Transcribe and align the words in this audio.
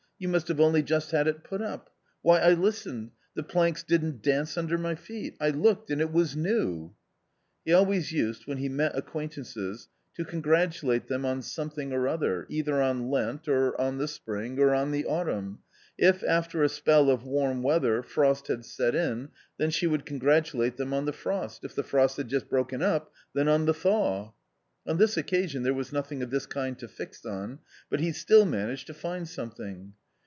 You 0.23 0.27
must 0.27 0.49
have 0.49 0.59
only 0.59 0.83
just 0.83 1.09
had 1.09 1.27
it 1.27 1.43
put 1.43 1.63
up. 1.63 1.89
Why, 2.21 2.37
I 2.41 2.53
listened— 2.53 3.09
the 3.35 3.41
planks 3.41 3.81
didn't 3.81 4.21
dance 4.21 4.55
under 4.55 4.77
my 4.77 4.93
feet. 4.93 5.35
I 5.41 5.49
looked, 5.49 5.89
and 5.89 5.99
it 5.99 6.11
was 6.11 6.35
new!" 6.35 6.93
He 7.65 7.73
always 7.73 8.11
used 8.11 8.45
when 8.45 8.59
he 8.59 8.69
met 8.69 8.95
acquaintances 8.95 9.87
to 10.13 10.23
con 10.23 10.41
gratulate 10.43 11.07
them 11.07 11.25
on 11.25 11.41
something 11.41 11.91
or 11.91 12.07
other, 12.07 12.45
either 12.51 12.79
on 12.83 13.09
Lent, 13.09 13.47
or 13.47 13.75
on 13.81 13.97
the 13.97 14.07
spring* 14.07 14.59
or 14.59 14.75
on 14.75 14.91
the 14.91 15.07
autumn; 15.07 15.61
if, 15.97 16.23
after 16.25 16.61
a 16.61 16.69
spell 16.69 17.09
of 17.09 17.23
warm 17.25 17.63
weather, 17.63 18.03
frost 18.03 18.45
had 18.47 18.63
set 18.63 18.93
in, 18.93 19.29
then 19.57 19.71
he 19.71 19.87
would 19.87 20.05
congratulate 20.05 20.77
them 20.77 20.93
on 20.93 21.05
the 21.05 21.13
frost, 21.13 21.63
if 21.63 21.73
the 21.73 21.81
frost 21.81 22.17
had 22.17 22.27
just 22.27 22.47
broken 22.47 22.83
up, 22.83 23.11
then 23.33 23.47
on 23.47 23.65
the 23.65 23.73
thaw. 23.73 24.33
On 24.85 24.97
this 24.99 25.17
occasion 25.17 25.63
there 25.63 25.73
was 25.73 25.91
nothing 25.91 26.21
of 26.21 26.29
this 26.29 26.45
kind 26.45 26.77
to 26.77 26.87
fix 26.87 27.25
on, 27.25 27.57
but 27.89 27.99
he 27.99 28.11
still 28.11 28.45
managed 28.45 28.85
to 28.85 28.93
find 28.93 29.27
something. 29.27 29.93